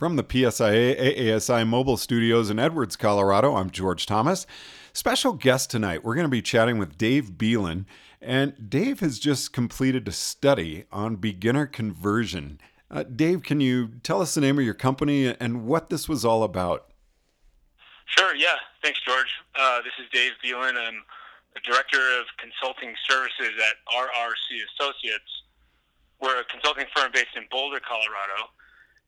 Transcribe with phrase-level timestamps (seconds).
[0.00, 4.46] From the PSIA AASI mobile studios in Edwards, Colorado, I'm George Thomas.
[4.94, 7.84] Special guest tonight, we're going to be chatting with Dave Belin.
[8.18, 12.62] And Dave has just completed a study on beginner conversion.
[12.90, 16.24] Uh, Dave, can you tell us the name of your company and what this was
[16.24, 16.86] all about?
[18.06, 18.56] Sure, yeah.
[18.82, 19.28] Thanks, George.
[19.54, 20.78] Uh, this is Dave Belin.
[20.78, 21.02] I'm
[21.52, 25.42] the Director of Consulting Services at RRC Associates.
[26.22, 28.48] We're a consulting firm based in Boulder, Colorado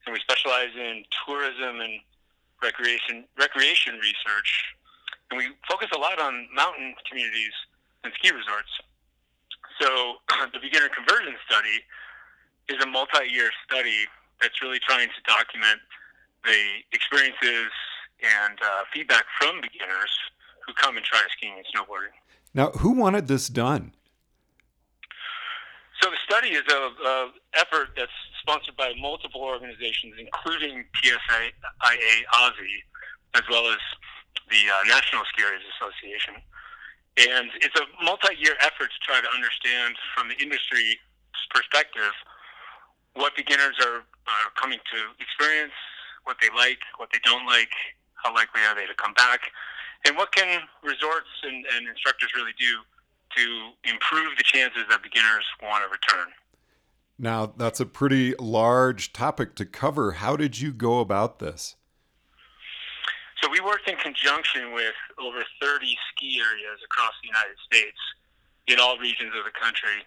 [0.06, 2.00] and we specialize in tourism and
[2.62, 4.74] recreation recreation research,
[5.30, 7.52] and we focus a lot on mountain communities
[8.04, 8.70] and ski resorts.
[9.80, 11.82] So the beginner conversion study
[12.68, 14.06] is a multi-year study
[14.40, 15.80] that's really trying to document
[16.44, 17.70] the experiences
[18.22, 20.10] and uh, feedback from beginners
[20.66, 22.14] who come and try skiing and snowboarding.
[22.54, 23.92] Now, who wanted this done?
[26.00, 28.10] So the study is a, a effort that's
[28.42, 32.74] sponsored by multiple organizations, including PSIA AASI,
[33.38, 33.78] as well as
[34.50, 36.34] the uh, National Ski Areas Association.
[37.16, 40.98] And it's a multi-year effort to try to understand from the industry
[41.54, 42.12] perspective
[43.14, 45.76] what beginners are, are coming to experience,
[46.24, 47.72] what they like, what they don't like,
[48.16, 49.52] how likely are they to come back,
[50.06, 52.80] and what can resorts and, and instructors really do
[53.36, 53.44] to
[53.84, 56.32] improve the chances that beginners want to return.
[57.22, 60.18] Now, that's a pretty large topic to cover.
[60.18, 61.76] How did you go about this?
[63.40, 67.98] So, we worked in conjunction with over 30 ski areas across the United States
[68.66, 70.02] in all regions of the country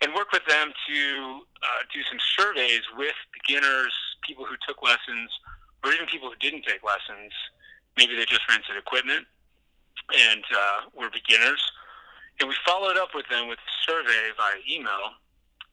[0.00, 3.92] and worked with them to uh, do some surveys with beginners,
[4.24, 5.28] people who took lessons,
[5.84, 7.36] or even people who didn't take lessons.
[7.98, 9.28] Maybe they just rented equipment
[10.08, 11.60] and uh, were beginners.
[12.40, 15.20] And we followed up with them with a survey via email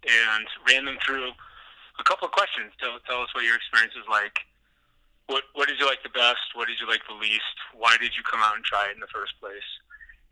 [0.06, 1.32] and ran them through
[2.00, 2.72] a couple of questions.
[2.80, 4.40] Tell, tell us what your experience is like.
[5.28, 6.52] What what did you like the best?
[6.54, 7.56] What did you like the least?
[7.72, 9.64] Why did you come out and try it in the first place?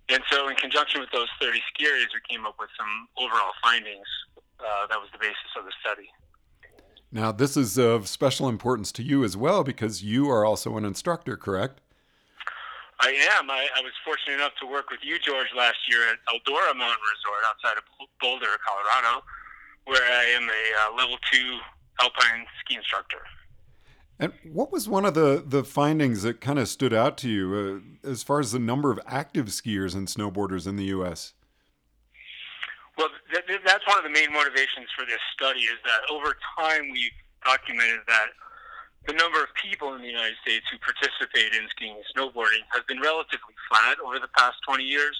[0.09, 3.55] And so, in conjunction with those 30 ski areas, we came up with some overall
[3.63, 4.07] findings.
[4.59, 6.11] Uh, that was the basis of the study.
[7.11, 10.83] Now, this is of special importance to you as well because you are also an
[10.83, 11.79] instructor, correct?
[12.99, 13.49] I am.
[13.49, 17.03] I, I was fortunate enough to work with you, George, last year at Eldora Mountain
[17.07, 17.83] Resort outside of
[18.19, 19.23] Boulder, Colorado
[19.85, 21.57] where I am a uh, level two
[21.99, 23.19] alpine ski instructor.
[24.19, 27.81] And what was one of the, the findings that kind of stood out to you
[28.05, 31.33] uh, as far as the number of active skiers and snowboarders in the U.S.?
[32.97, 36.37] Well, th- th- that's one of the main motivations for this study is that over
[36.55, 38.27] time we've documented that
[39.07, 42.83] the number of people in the United States who participate in skiing and snowboarding has
[42.87, 45.17] been relatively flat over the past 20 years.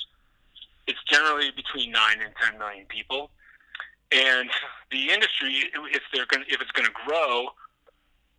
[0.86, 3.32] It's generally between 9 and 10 million people.
[4.12, 4.50] And
[4.92, 7.48] the industry, if they're going, if it's going to grow,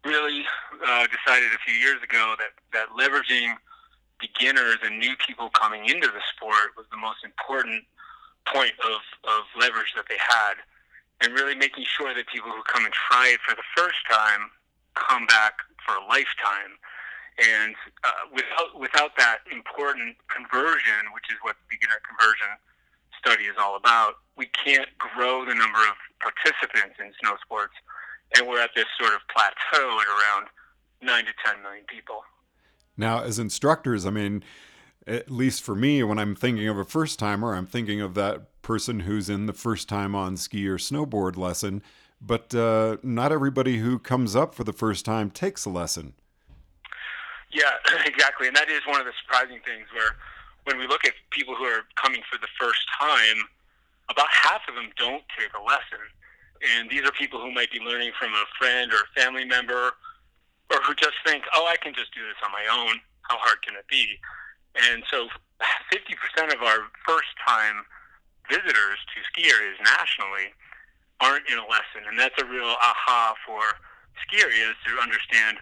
[0.05, 0.44] really
[0.84, 3.55] uh, decided a few years ago that that leveraging
[4.21, 7.84] beginners and new people coming into the sport was the most important
[8.47, 10.55] point of, of leverage that they had,
[11.22, 14.50] and really making sure that people who come and try it for the first time
[14.94, 15.55] come back
[15.87, 16.77] for a lifetime.
[17.41, 17.75] And
[18.05, 22.61] uh, without without that important conversion, which is what beginner conversion
[23.25, 27.75] study is all about, we can't grow the number of participants in snow sports,
[28.37, 30.47] and we're at this sort of plateau at around
[31.00, 32.22] nine to ten million people.
[32.97, 34.43] Now, as instructors, I mean,
[35.06, 38.62] at least for me, when I'm thinking of a first timer, I'm thinking of that
[38.62, 41.82] person who's in the first time on ski or snowboard lesson.
[42.21, 46.15] But uh, not everybody who comes up for the first time takes a lesson.
[47.50, 47.72] Yeah,
[48.06, 48.47] exactly.
[48.47, 50.16] And that is one of the surprising things where
[50.65, 53.43] when we look at people who are coming for the first time,
[54.11, 56.03] about half of them don't take a lesson.
[56.62, 59.93] And these are people who might be learning from a friend or a family member,
[60.71, 63.00] or who just think, oh, I can just do this on my own.
[63.28, 64.19] How hard can it be?
[64.75, 65.28] And so
[65.93, 67.84] 50% of our first time
[68.50, 70.55] visitors to ski areas nationally
[71.21, 72.06] aren't in a lesson.
[72.06, 73.62] And that's a real aha for
[74.27, 75.59] ski areas to understand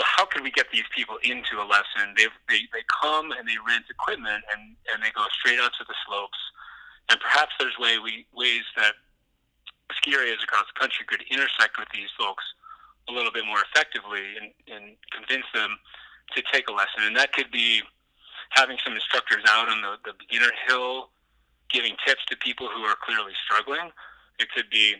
[0.00, 2.16] well, how can we get these people into a lesson?
[2.16, 5.84] They, they, they come and they rent equipment and, and they go straight out to
[5.84, 6.40] the slopes.
[7.12, 8.96] And perhaps there's way we, ways that
[10.00, 12.40] ski areas across the country could intersect with these folks
[13.08, 15.76] a little bit more effectively and, and convince them
[16.32, 17.04] to take a lesson.
[17.04, 17.84] And that could be
[18.56, 21.12] having some instructors out on the, the beginner hill,
[21.68, 23.92] giving tips to people who are clearly struggling.
[24.40, 24.96] It could be,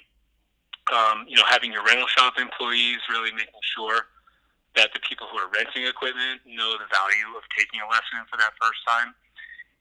[0.92, 4.12] um, you know, having your rental shop employees really making sure
[4.76, 8.36] that the people who are renting equipment know the value of taking a lesson for
[8.36, 9.14] that first time,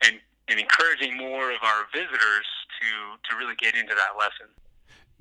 [0.03, 2.47] and and encouraging more of our visitors
[2.81, 2.89] to
[3.30, 4.47] to really get into that lesson.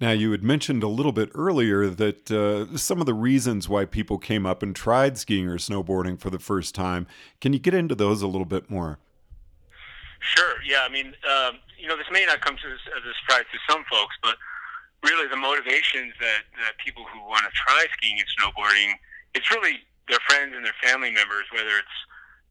[0.01, 3.85] Now, you had mentioned a little bit earlier that uh, some of the reasons why
[3.85, 7.09] people came up and tried skiing or snowboarding for the first time.
[7.41, 9.01] Can you get into those a little bit more?
[10.21, 10.55] Sure.
[10.65, 10.87] Yeah.
[10.87, 13.85] I mean, um, you know, this may not come to as a surprise to some
[13.91, 14.37] folks, but
[15.03, 18.95] really the motivations that, that people who want to try skiing and snowboarding,
[19.35, 21.99] it's really their friends and their family members, whether it's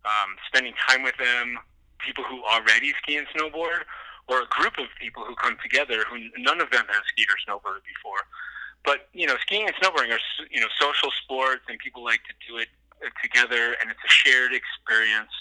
[0.06, 1.58] um, spending time with them,
[2.00, 3.84] people who already ski and snowboard,
[4.28, 7.38] or a group of people who come together who none of them have skied or
[7.48, 8.22] snowboarded before.
[8.86, 10.20] But you know, skiing and snowboarding are
[10.52, 12.68] you know social sports, and people like to do it
[13.04, 15.32] uh, together, and it's a shared experience.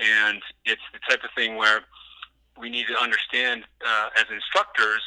[0.00, 1.80] And it's the type of thing where
[2.58, 5.02] we need to understand uh, as instructors.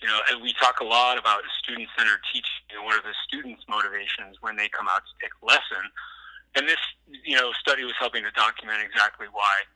[0.00, 4.38] You know, we talk a lot about student-centered teaching and what are the students' motivations
[4.40, 5.82] when they come out to take a lesson.
[6.54, 6.78] And this,
[7.24, 9.66] you know, study was helping to document exactly why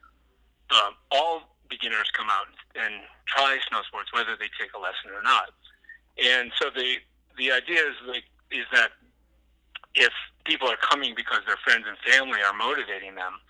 [0.71, 2.47] um, all beginners come out
[2.77, 5.51] and try snow sports, whether they take a lesson or not.
[6.23, 6.97] And so the
[7.37, 8.93] the idea is like is that
[9.95, 10.13] if
[10.45, 13.41] people are coming because their friends and family are motivating them,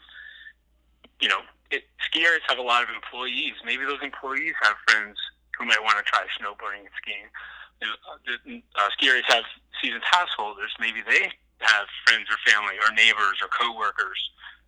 [1.20, 3.54] you know, it, skiers have a lot of employees.
[3.64, 5.18] Maybe those employees have friends
[5.62, 7.30] who might want to try snowboarding and skiing.
[7.78, 9.46] You know, uh, skiers have
[9.78, 10.74] season pass holders.
[10.82, 11.30] Maybe they
[11.62, 14.18] have friends or family or neighbors or coworkers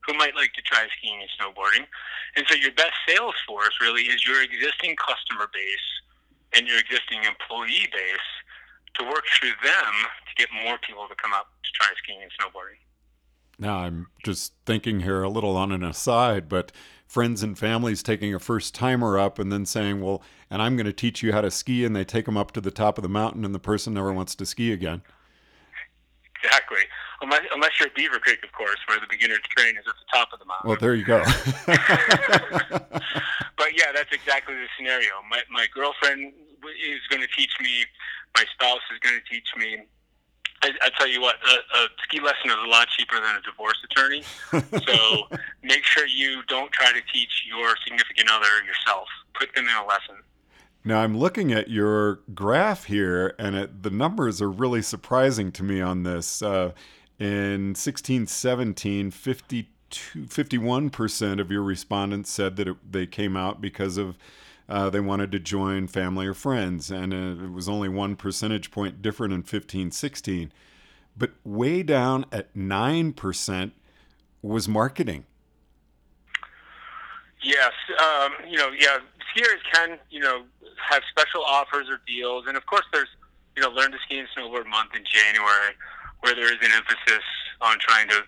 [0.07, 1.91] who might like to try skiing and snowboarding.
[2.37, 5.89] And so your best sales force really is your existing customer base
[6.55, 8.31] and your existing employee base
[8.95, 9.95] to work through them
[10.31, 12.79] to get more people to come up to try skiing and snowboarding.
[13.59, 16.71] Now, I'm just thinking here a little on an aside, but
[17.15, 20.87] friends and families taking a first timer up and then saying, Well, and I'm going
[20.87, 23.03] to teach you how to ski, and they take them up to the top of
[23.03, 25.03] the mountain, and the person never wants to ski again.
[26.43, 26.83] Exactly
[27.25, 30.09] unless, unless you're at Beaver Creek, of course, where the beginner's train is at the
[30.13, 30.69] top of the mountain.
[30.69, 31.23] Well, there you go.
[33.57, 35.11] but yeah, that's exactly the scenario.
[35.29, 36.33] My my girlfriend
[36.65, 37.85] is going to teach me.
[38.37, 39.87] My spouse is going to teach me.
[40.65, 43.43] I, I tell you what, a, a ski lesson is a lot cheaper than a
[43.43, 44.23] divorce attorney.
[44.51, 45.29] so
[45.63, 49.07] make sure you don't try to teach your significant other yourself.
[49.39, 50.17] Put them in a lesson.
[50.83, 55.63] Now I'm looking at your graph here, and it, the numbers are really surprising to
[55.63, 56.41] me on this.
[56.41, 56.73] Uh,
[57.19, 64.17] in 1617, 52, 51% of your respondents said that it, they came out because of
[64.69, 68.71] uh, they wanted to join family or friends, and uh, it was only one percentage
[68.71, 70.53] point different in 1516.
[71.17, 73.73] But way down at 9%
[74.43, 75.27] was marketing.
[77.43, 78.99] Yes, um, you know, yeah,
[79.31, 80.43] skiers can, you know,
[80.77, 83.09] have special offers or deals, and of course, there's,
[83.55, 85.75] you know, learn to ski and snowboard month in January
[86.21, 87.23] where there is an emphasis
[87.61, 88.23] on trying to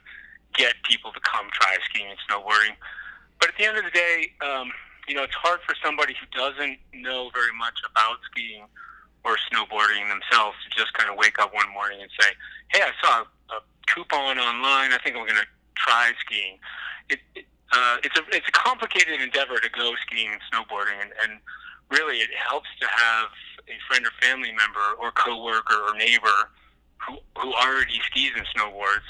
[0.55, 2.77] get people to come try skiing and snowboarding.
[3.41, 4.71] But at the end of the day, um,
[5.09, 8.65] you know, it's hard for somebody who doesn't know very much about skiing
[9.25, 12.31] or snowboarding themselves to just kind of wake up one morning and say,
[12.69, 14.93] "Hey, I saw a, a coupon online.
[14.93, 16.59] I think I'm going to try skiing."
[17.09, 21.11] It, it, uh, it's a it's a complicated endeavor to go skiing and snowboarding, and,
[21.23, 21.41] and
[21.91, 23.29] really it helps to have
[23.69, 26.51] a friend or family member or coworker or neighbor
[26.99, 29.07] who, who already skis and snowboards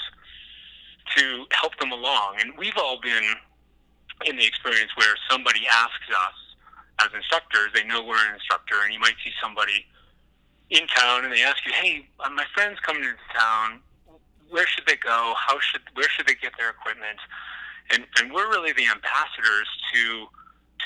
[1.17, 2.37] to help them along.
[2.41, 3.25] And we've all been
[4.25, 6.39] in the experience where somebody asks us
[7.05, 9.85] as instructors, they know we're an instructor, and you might see somebody
[10.71, 13.83] in town and they ask you, "Hey, uh, my friend's coming into town.
[14.49, 15.35] Where should they go?
[15.37, 17.21] How should where should they get their equipment?"
[17.91, 20.27] And and we're really the ambassadors to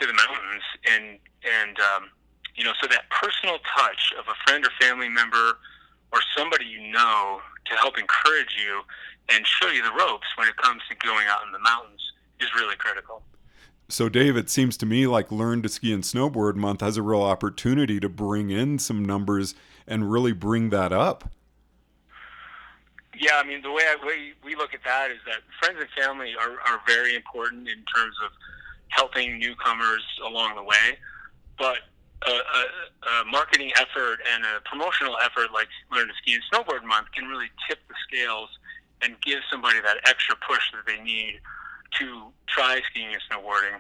[0.01, 2.11] to the mountains, and and um,
[2.57, 5.59] you know, so that personal touch of a friend or family member
[6.13, 8.83] or somebody you know to help encourage you
[9.29, 12.10] and show you the ropes when it comes to going out in the mountains
[12.41, 13.23] is really critical.
[13.89, 17.03] So, Dave, it seems to me like Learn to Ski and Snowboard Month has a
[17.03, 19.55] real opportunity to bring in some numbers
[19.87, 21.29] and really bring that up.
[23.19, 25.91] Yeah, I mean, the way, I, way we look at that is that friends and
[25.91, 28.31] family are, are very important in terms of
[28.89, 30.99] helping newcomers along the way.
[31.59, 31.79] But
[32.27, 36.85] a, a, a, marketing effort and a promotional effort like Learn to Ski and Snowboard
[36.85, 38.49] Month can really tip the scales
[39.03, 41.41] and give somebody that extra push that they need
[41.99, 43.75] to try skiing and snowboarding.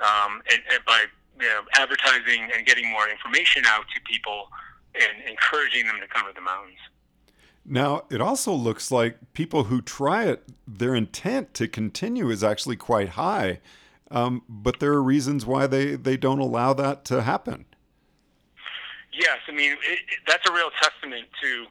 [0.00, 1.04] Um, and, and by
[1.40, 4.48] you know, advertising and getting more information out to people
[4.94, 6.78] and encouraging them to come to the mountains.
[7.64, 12.76] Now, it also looks like people who try it, their intent to continue is actually
[12.76, 13.60] quite high.
[14.10, 17.66] Um, but there are reasons why they, they don't allow that to happen.
[19.12, 21.66] Yes, I mean it, it, that's a real testament to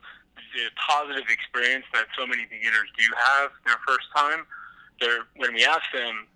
[0.53, 4.45] the positive experience that so many beginners do have their first time.
[4.99, 6.27] They're, when we asked them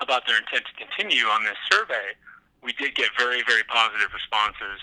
[0.00, 2.14] about their intent to continue on this survey,
[2.62, 4.80] we did get very, very positive responses.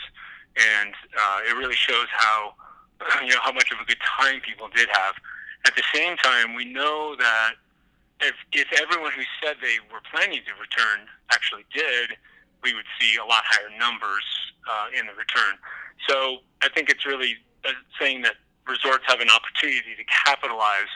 [0.55, 2.53] and uh, it really shows how
[3.23, 5.15] you know how much of a good time people did have.
[5.65, 7.53] At the same time, we know that
[8.21, 12.15] if if everyone who said they were planning to return actually did,
[12.63, 14.23] we would see a lot higher numbers
[14.69, 15.55] uh, in the return.
[16.07, 18.35] So I think it's really uh, saying that
[18.67, 20.91] resorts have an opportunity to capitalize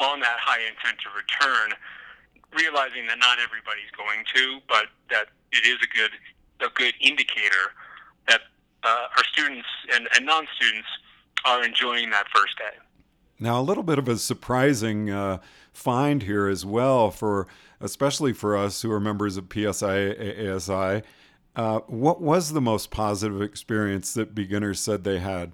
[0.00, 1.72] on that high intent to return,
[2.52, 6.10] realizing that not everybody's going to, but that it is a good
[6.60, 7.72] a good indicator
[8.26, 8.40] that
[8.82, 10.88] uh, our students and, and non students
[11.44, 12.76] are enjoying that first day.
[13.38, 15.38] Now, a little bit of a surprising uh,
[15.72, 17.46] find here as well, for
[17.80, 21.02] especially for us who are members of PSI ASI.
[21.54, 25.52] Uh, what was the most positive experience that beginners said they had?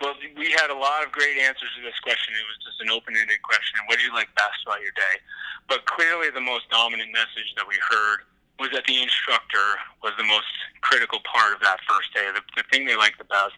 [0.00, 2.34] Well, we had a lot of great answers to this question.
[2.34, 3.78] It was just an open-ended question.
[3.86, 5.16] What do you like best about your day?
[5.68, 8.26] But clearly, the most dominant message that we heard
[8.58, 10.50] was that the instructor was the most
[10.82, 12.26] critical part of that first day.
[12.34, 13.56] The, the thing they liked the best.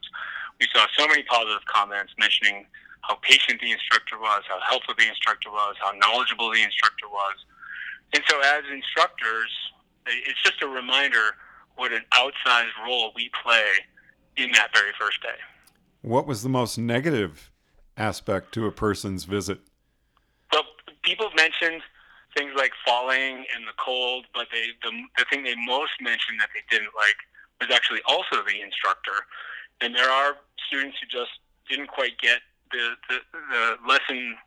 [0.60, 2.66] We saw so many positive comments mentioning
[3.02, 7.36] how patient the instructor was, how helpful the instructor was, how knowledgeable the instructor was.
[8.14, 9.50] And so, as instructors,
[10.06, 11.36] it's just a reminder
[11.76, 13.66] what an outsized role we play
[14.36, 15.36] in that very first day.
[16.06, 17.50] What was the most negative
[17.96, 19.58] aspect to a person's visit?
[20.52, 20.62] Well,
[21.02, 21.82] people mentioned
[22.38, 26.50] things like falling in the cold, but they the, the thing they most mentioned that
[26.54, 27.18] they didn't like
[27.58, 29.26] was actually also the instructor.
[29.80, 30.38] And there are
[30.70, 32.38] students who just didn't quite get
[32.70, 34.38] the, the, the lesson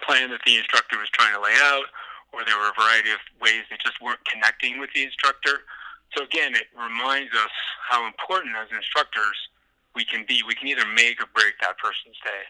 [0.00, 1.92] plan that the instructor was trying to lay out,
[2.32, 5.60] or there were a variety of ways they just weren't connecting with the instructor.
[6.16, 7.52] So again, it reminds us
[7.84, 9.36] how important as instructors
[9.96, 10.42] we can be.
[10.46, 12.44] We can either make or break that person's day.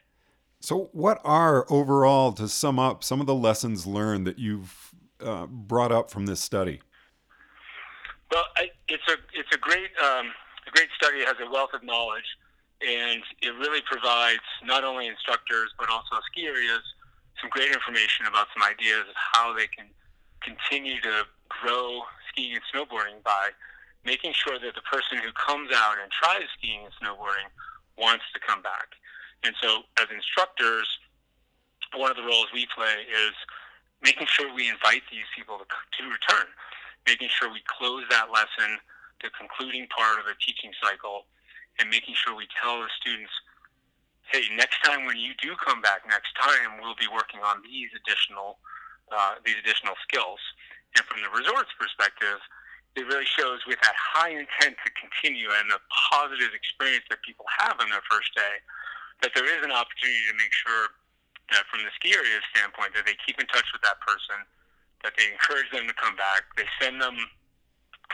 [0.61, 5.47] So, what are overall, to sum up, some of the lessons learned that you've uh,
[5.47, 6.83] brought up from this study?
[8.33, 10.27] Well, I, it's a it's a great um,
[10.67, 11.19] a great study.
[11.19, 12.27] It has a wealth of knowledge,
[12.83, 16.83] and it really provides not only instructors but also ski areas
[17.41, 19.87] some great information about some ideas of how they can
[20.41, 23.51] continue to grow skiing and snowboarding by
[24.05, 27.51] making sure that the person who comes out and tries skiing and snowboarding
[27.99, 28.95] wants to come back.
[29.45, 30.87] And so, as instructors,
[31.95, 33.35] one of the roles we play is
[34.03, 36.47] making sure we invite these people to, to return,
[37.07, 38.79] making sure we close that lesson,
[39.23, 41.25] the concluding part of the teaching cycle,
[41.79, 43.33] and making sure we tell the students,
[44.33, 47.91] hey, next time when you do come back next time, we'll be working on these
[47.95, 48.59] additional
[49.15, 50.43] uh, these additional skills.
[50.99, 52.43] And from the resort's perspective,
[52.97, 57.45] it really shows with that high intent to continue and the positive experience that people
[57.61, 58.57] have on their first day
[59.21, 60.97] that there is an opportunity to make sure
[61.53, 64.37] that from the ski area standpoint that they keep in touch with that person,
[65.05, 67.17] that they encourage them to come back, they send them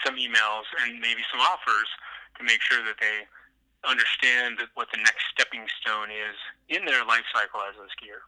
[0.05, 1.89] some emails and maybe some offers
[2.39, 3.27] to make sure that they
[3.87, 6.37] understand what the next stepping stone is
[6.69, 8.23] in their life cycle as a skier.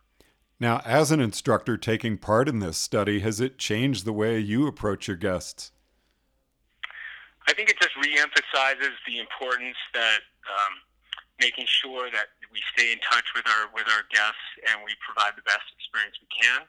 [0.58, 4.66] Now, as an instructor taking part in this study, has it changed the way you
[4.66, 5.72] approach your guests?
[7.46, 10.80] I think it just reemphasizes the importance that um,
[11.40, 15.36] making sure that we stay in touch with our with our guests and we provide
[15.36, 16.62] the best experience we can.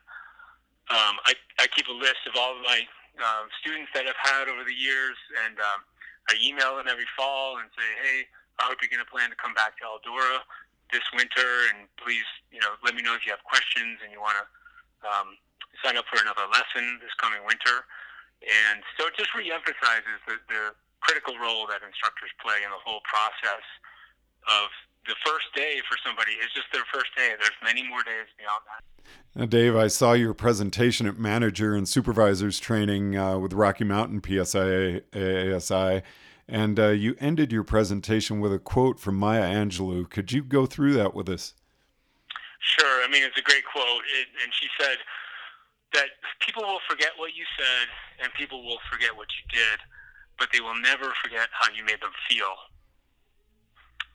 [0.86, 2.86] Um, I, I keep a list of all of my
[3.18, 5.80] uh, students that I've had over the years, and um,
[6.30, 8.18] I email them every fall and say, "Hey,
[8.60, 10.44] I hope you're going to plan to come back to Eldora
[10.94, 14.22] this winter, and please, you know, let me know if you have questions and you
[14.22, 14.46] want to
[15.02, 15.34] um,
[15.82, 17.86] sign up for another lesson this coming winter."
[18.42, 23.00] And so it just reemphasizes the, the critical role that instructors play in the whole
[23.04, 23.64] process
[24.46, 24.68] of
[25.06, 27.30] the first day for somebody is just their first day.
[27.38, 28.82] There's many more days beyond that.
[29.34, 34.22] Now, Dave, I saw your presentation at manager and supervisors training uh, with Rocky Mountain
[34.22, 36.02] PSI ASI,
[36.48, 40.08] and uh, you ended your presentation with a quote from Maya Angelou.
[40.08, 41.54] Could you go through that with us?
[42.58, 43.04] Sure.
[43.04, 44.98] I mean, it's a great quote, it, and she said
[46.40, 47.86] people will forget what you said,
[48.22, 49.78] and people will forget what you did,
[50.38, 52.54] but they will never forget how you made them feel.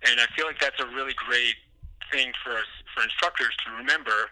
[0.09, 1.57] And I feel like that's a really great
[2.11, 4.29] thing for us, for instructors to remember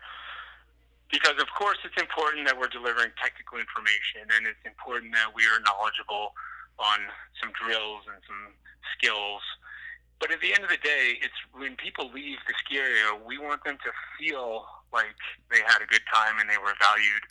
[1.12, 5.42] because of course it's important that we're delivering technical information and it's important that we
[5.50, 6.38] are knowledgeable
[6.78, 7.00] on
[7.42, 8.54] some drills and some
[8.94, 9.42] skills.
[10.22, 13.38] But at the end of the day, it's when people leave the ski area, we
[13.38, 15.18] want them to feel like
[15.50, 17.24] they had a good time and they were valued,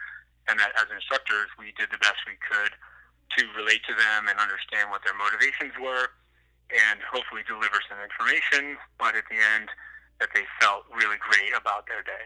[0.48, 2.72] and that as instructors, we did the best we could
[3.36, 6.08] to relate to them and understand what their motivations were
[6.72, 9.68] and hopefully deliver some information, but at the end,
[10.20, 12.24] that they felt really great about their day.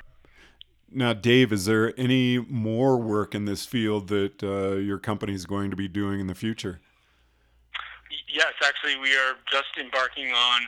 [0.90, 5.46] Now, Dave, is there any more work in this field that uh, your company is
[5.46, 6.80] going to be doing in the future?
[8.28, 10.60] Yes, actually, we are just embarking on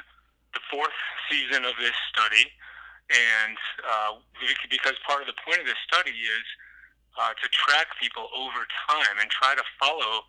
[0.54, 0.96] the fourth
[1.30, 2.49] season of this study,
[3.11, 4.20] and uh,
[4.70, 6.44] because part of the point of this study is
[7.18, 10.26] uh, to track people over time and try to follow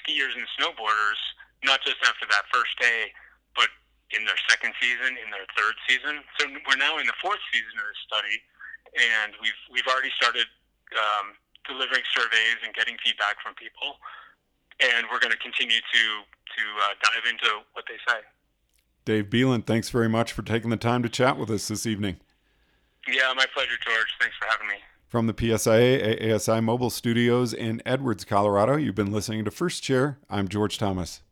[0.00, 1.20] skiers and snowboarders,
[1.64, 3.12] not just after that first day,
[3.56, 3.68] but
[4.12, 6.20] in their second season, in their third season.
[6.40, 8.36] So we're now in the fourth season of this study,
[8.96, 10.48] and we've we've already started
[10.96, 11.36] um,
[11.68, 14.00] delivering surveys and getting feedback from people,
[14.80, 18.20] and we're going to continue to to uh, dive into what they say.
[19.04, 22.20] Dave Belin, thanks very much for taking the time to chat with us this evening.
[23.08, 24.12] Yeah, my pleasure, George.
[24.20, 24.76] Thanks for having me.
[25.08, 30.18] From the PSIA ASI Mobile Studios in Edwards, Colorado, you've been listening to First Chair.
[30.28, 31.22] I'm George Thomas.